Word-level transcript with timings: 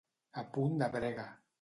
A 0.43 0.45
punt 0.55 0.81
de 0.83 0.91
brega. 0.99 1.31